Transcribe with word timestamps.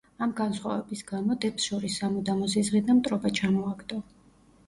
ამ 0.25 0.31
განსხვავების 0.37 1.03
გამო, 1.09 1.35
დებს 1.43 1.67
შორის 1.71 1.97
სამუდამო 2.01 2.49
ზიზღი 2.53 2.81
და 2.87 2.95
მტრობა 3.01 3.33
ჩამოაგდო. 3.41 4.01